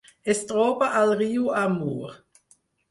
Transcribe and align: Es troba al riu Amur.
Es 0.33 0.39
troba 0.51 0.89
al 1.03 1.15
riu 1.21 1.55
Amur. 1.67 2.13